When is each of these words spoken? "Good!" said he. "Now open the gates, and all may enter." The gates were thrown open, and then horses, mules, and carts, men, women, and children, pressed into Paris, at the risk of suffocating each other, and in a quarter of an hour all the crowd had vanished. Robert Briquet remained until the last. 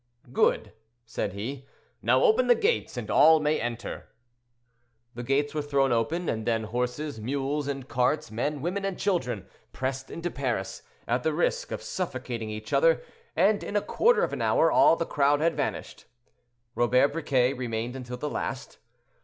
"Good!" 0.33 0.73
said 1.05 1.33
he. 1.33 1.67
"Now 2.01 2.23
open 2.23 2.47
the 2.47 2.55
gates, 2.55 2.97
and 2.97 3.11
all 3.11 3.39
may 3.39 3.59
enter." 3.61 4.07
The 5.13 5.21
gates 5.21 5.53
were 5.53 5.61
thrown 5.61 5.91
open, 5.91 6.27
and 6.27 6.43
then 6.47 6.63
horses, 6.63 7.19
mules, 7.19 7.67
and 7.67 7.87
carts, 7.87 8.31
men, 8.31 8.63
women, 8.63 8.83
and 8.83 8.97
children, 8.97 9.45
pressed 9.73 10.09
into 10.09 10.31
Paris, 10.31 10.81
at 11.07 11.21
the 11.21 11.33
risk 11.35 11.71
of 11.71 11.83
suffocating 11.83 12.49
each 12.49 12.73
other, 12.73 13.03
and 13.35 13.63
in 13.63 13.75
a 13.75 13.81
quarter 13.83 14.23
of 14.23 14.33
an 14.33 14.41
hour 14.41 14.71
all 14.71 14.95
the 14.95 15.05
crowd 15.05 15.39
had 15.39 15.53
vanished. 15.55 16.05
Robert 16.73 17.09
Briquet 17.13 17.53
remained 17.53 17.95
until 17.95 18.17
the 18.17 18.27
last. 18.27 18.79